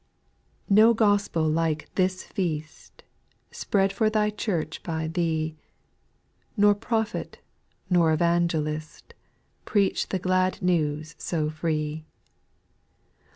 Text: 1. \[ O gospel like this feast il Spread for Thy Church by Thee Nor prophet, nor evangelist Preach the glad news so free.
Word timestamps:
1. 0.67 0.79
\[ 0.79 0.79
O 0.79 0.95
gospel 0.95 1.47
like 1.47 1.87
this 1.93 2.23
feast 2.23 3.03
il 3.03 3.05
Spread 3.53 3.93
for 3.93 4.09
Thy 4.09 4.31
Church 4.31 4.81
by 4.81 5.07
Thee 5.07 5.55
Nor 6.57 6.73
prophet, 6.73 7.37
nor 7.87 8.11
evangelist 8.11 9.13
Preach 9.63 10.07
the 10.09 10.17
glad 10.17 10.59
news 10.59 11.13
so 11.19 11.51
free. 11.51 12.03